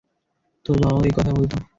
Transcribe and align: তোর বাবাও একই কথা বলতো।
তোর 0.65 0.75
বাবাও 0.79 1.01
একই 1.01 1.13
কথা 1.17 1.31
বলতো। 1.31 1.55